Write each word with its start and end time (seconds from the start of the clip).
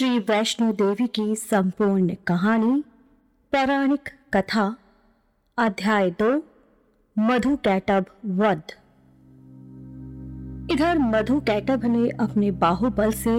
श्री 0.00 0.18
वैष्णो 0.18 0.70
देवी 0.72 1.06
की 1.06 1.34
संपूर्ण 1.36 2.14
कहानी, 2.26 2.80
पौराणिक 3.52 4.08
कथा, 4.34 4.64
अध्याय 5.58 6.10
दो, 6.10 6.30
मधु 7.16 7.56
कैटब 7.56 8.06
वध। 8.38 8.72
इधर 10.72 10.98
मधु 10.98 11.38
कैटब 11.40 11.84
ने 11.86 12.08
अपने 12.20 12.50
बाहुबल 12.62 13.12
से 13.12 13.34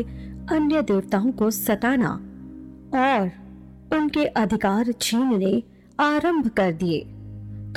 अन्य 0.52 0.82
देवताओं 0.82 1.32
को 1.32 1.50
सताना 1.52 2.11
और 3.00 3.32
उनके 3.98 4.25
अधिकार 4.25 4.91
छीनने 4.91 5.64
आरंभ 6.00 6.48
कर 6.48 6.71
दिए। 6.73 7.04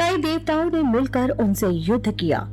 कई 0.00 0.22
देवताओं 0.22 0.70
ने 0.70 0.82
मिलकर 0.82 1.30
उनसे 1.30 1.70
युद्ध 1.70 2.16
किया, 2.20 2.46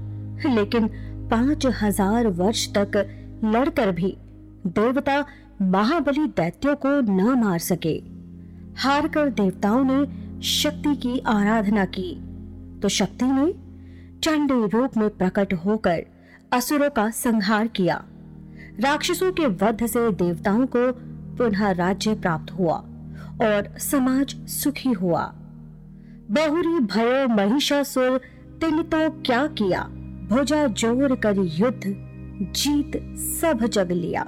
लेकिन 0.55 0.87
पाँच 1.31 1.65
हज़ार 1.81 2.27
वर्ष 2.39 2.67
तक 2.77 2.97
लड़कर 3.45 3.91
भी 3.91 4.17
देवता 4.67 5.23
महाबली 5.61 6.25
दैत्यों 6.27 6.75
को 6.75 6.89
न 7.01 7.39
मार 7.39 7.59
सके। 7.59 8.01
हारकर 8.77 9.29
देवताओं 9.29 9.83
ने 9.83 10.41
शक्ति 10.41 10.95
की 10.95 11.19
आराधना 11.19 11.85
की। 11.85 12.13
तो 12.79 12.89
शक्ति 12.89 13.25
ने 13.25 13.51
चंडी 14.19 14.67
रूप 14.67 14.97
में 14.97 15.09
प्रकट 15.09 15.53
होकर 15.53 16.03
असुरों 16.53 16.89
का 16.89 17.09
संहार 17.09 17.67
किया। 17.67 18.03
राक्षसों 18.79 19.31
के 19.31 19.45
वध 19.45 19.85
से 19.85 20.11
देवताओं 20.11 20.65
को 20.65 20.91
पुनः 21.37 21.71
राज्य 21.71 22.15
प्राप्त 22.15 22.51
हुआ 22.51 22.75
और 23.41 23.79
समाज 23.79 24.35
सुखी 24.47 24.91
हुआ। 24.91 25.23
बहुरी 26.31 26.79
भयो 26.79 27.27
महिषासुर 27.27 28.17
तिन 28.61 28.83
तो 28.83 29.09
क्या 29.09 29.47
किया? 29.47 29.81
भुजा 30.29 30.67
ज़ोर 30.67 31.15
कर 31.15 31.37
युद्ध 31.37 31.81
जीत 32.55 32.91
सब 33.17 33.65
जग 33.65 33.91
लिया। 33.91 34.25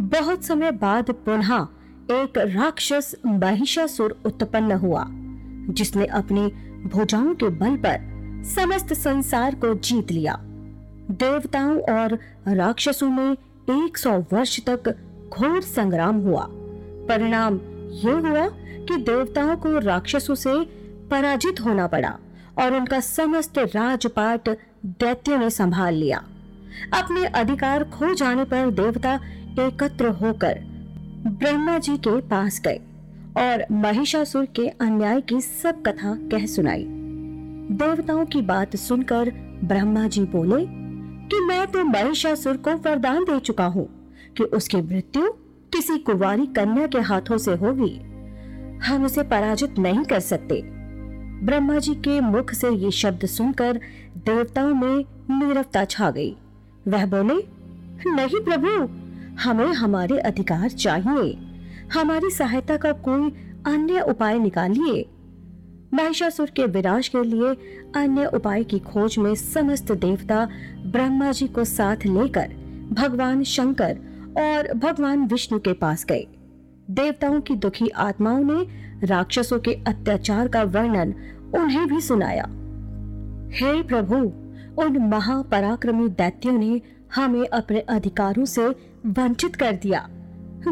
बहुत 0.00 0.44
समय 0.44 0.70
बाद 0.70 1.10
पुनः 1.10 1.66
एक 2.10 2.32
राक्षस 2.38 3.14
महिषासुर 3.26 4.22
उत्पन्न 4.26 4.72
हुआ, 4.72 5.06
जिसने 5.72 6.06
अपनी 6.06 6.40
भुजाओं 6.88 7.34
के 7.34 7.48
बल 7.48 7.76
पर 7.76 7.98
समस्त 8.44 8.92
संसार 8.92 9.54
को 9.54 9.74
जीत 9.74 10.10
लिया। 10.10 10.36
देवताओं 11.10 11.78
और 11.80 12.18
राक्षसों 12.48 13.08
में 13.08 13.32
एक 13.70 13.98
सौ 13.98 14.10
वर्ष 14.32 14.60
तक 14.68 14.88
घोर 15.28 15.60
संग्राम 15.60 16.16
हुआ। 16.16 16.46
परिणाम 17.08 17.54
ये 17.90 18.12
हुआ 18.12 18.48
कि 18.86 18.96
देवताओं 18.96 19.56
को 19.56 19.78
राक्षसों 19.78 20.34
से 20.34 20.54
पराजित 21.10 21.60
होना 21.60 21.86
पड़ा 21.86 22.18
और 22.58 22.74
उनका 22.74 23.00
समस्त 23.00 23.58
राजपाट 23.58 24.48
दैत्यों 24.86 25.38
ने 25.38 25.50
संभाल 25.50 25.94
लिया। 25.94 26.22
अपने 26.94 27.24
अधिकार 27.24 27.84
खो 27.84 28.14
जाने 28.14 28.44
पर 28.44 28.70
देवता 28.70 29.20
एकत्र 29.58 30.08
होकर 30.08 30.58
ब्रह्मा 31.26 31.78
जी 31.78 31.96
के 31.96 32.20
पास 32.20 32.60
गए 32.60 32.80
और 33.36 33.64
महिषासुर 33.72 34.44
के 34.46 34.68
अन्याय 34.68 35.20
की 35.20 35.40
सब 35.40 35.82
कथा 35.82 36.14
कह 36.30 36.46
सुनाई। 36.46 36.84
देवताओं 37.70 38.24
की 38.24 38.42
बात 38.42 38.76
सुनकर 38.76 39.30
ब्रह्मा 39.64 40.06
जी 40.08 40.24
बोले 40.24 40.64
कि 41.28 41.40
मैं 41.40 41.66
तो 41.66 41.84
महिषासुर 41.84 42.56
को 42.56 42.70
वरदान 42.70 43.24
दे 43.24 43.38
चुका 43.38 43.66
हूँ 43.66 43.88
कि 44.36 44.44
उसकी 44.44 44.76
मृत्यु 44.76 45.30
किसी 45.72 45.98
कुवारी 45.98 46.46
कन्या 46.46 46.86
के 46.86 47.00
हाथों 47.00 47.38
से 47.38 47.54
होगी। 47.54 47.90
हम 48.78 49.04
उसे 49.04 49.22
पराजित 49.22 49.78
नहीं 49.78 50.04
कर 50.04 50.20
सकते। 50.20 50.62
ब्रह्मा 51.44 51.78
जी 51.78 51.94
के 51.94 52.20
मुख 52.20 52.52
से 52.52 52.70
ये 52.74 52.90
शब्द 52.90 53.26
सुनकर 53.26 53.80
देवताओं 54.16 54.74
में 54.74 55.04
नीरवता 55.30 55.84
छा 55.84 56.10
गई। 56.10 56.36
वह 56.88 57.06
बोले, 57.06 57.34
नहीं 58.12 58.44
प्रभु 58.44 59.05
हमें 59.40 59.66
हमारे 59.66 60.18
अधिकार 60.18 60.68
चाहिए। 60.68 61.38
हमारी 61.94 62.30
सहायता 62.30 62.76
का 62.76 62.92
कोई 62.92 63.30
अन्य 63.66 64.00
उपाय 64.00 64.38
निकालिए। 64.38 65.08
महिषासुर 65.94 66.50
के 66.50 66.66
विनाश 66.66 67.08
के 67.08 67.24
लिए 67.24 67.54
अन्य 67.96 68.26
उपाय 68.26 68.64
की 68.64 68.78
खोज 68.78 69.18
में 69.18 69.34
समस्त 69.34 69.92
देवता 69.92 70.48
ब्रह्मा 70.86 71.32
जी 71.32 71.48
को 71.48 71.64
साथ 71.64 71.96
लेकर 72.06 72.48
भगवान 72.92 73.42
शंकर 73.42 73.98
और 74.38 74.74
भगवान 74.74 75.26
विष्णु 75.26 75.58
के 75.58 75.72
पास 75.72 76.04
गए। 76.04 76.26
देवताओं 76.90 77.40
की 77.40 77.54
दुखी 77.54 77.88
आत्माओं 77.88 78.40
ने 78.44 78.86
राक्षसों 79.06 79.58
के 79.58 79.72
अत्याचार 79.72 80.48
का 80.48 80.62
वर्णन 80.62 81.14
उन्हें 81.54 81.86
भी 81.86 82.00
सुनाया। 82.00 82.44
हे 83.52 83.82
प्रभु, 83.82 84.16
उन 84.82 84.98
महापराक्रमी 84.98 86.08
दैत्यों 86.08 86.52
ने 86.52 86.82
हमें 87.14 87.48
अपने 87.48 87.80
अधिकारों 87.80 88.44
से 88.44 88.68
वंचित 89.06 89.56
कर 89.56 89.72
दिया। 89.72 90.08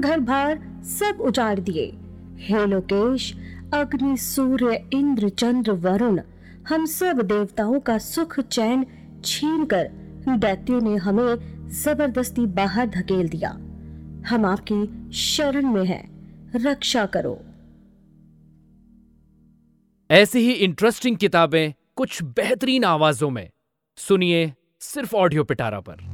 घर 0.01 0.21
बार 0.21 0.83
सब 0.85 1.19
उजाड़ 1.21 1.61
दिए। 1.61 1.93
हे 2.37 2.67
लोकेश, 2.67 3.35
अग्नि, 3.75 4.17
सूर्य, 4.17 4.89
इंद्र, 4.93 5.29
चंद्र, 5.29 5.73
वरुण, 5.73 6.21
हम 6.69 6.87
सब 6.87 7.21
देवताओं 7.21 7.81
का 7.81 7.99
सुख 7.99 8.41
चैन 8.41 8.87
छीन 9.25 9.65
कर 9.65 9.89
दैत्यों 10.29 10.81
ने 10.81 10.97
हमें 10.97 11.55
ज़बरदस्ती 11.69 12.47
बाहर 12.47 12.87
धकेल 12.87 13.29
दिया। 13.29 13.51
हम 14.29 14.45
आपकी 14.45 15.13
शरण 15.13 15.67
में 15.67 15.85
हैं। 15.85 16.15
रक्षा 16.57 17.07
करो। 17.07 17.41
ऐसी 20.11 20.39
ही 20.39 20.53
इंटरेस्टिंग 20.53 21.17
किताबें 21.17 21.73
कुछ 21.97 22.23
बेहतरीन 22.23 22.85
आवाजों 22.85 23.31
में। 23.31 23.51
सुनिए 23.97 24.53
सिर्फ़ 24.81 25.17
ऑडियो 25.17 25.45
पिटारा 25.45 25.81
पर। 25.81 26.14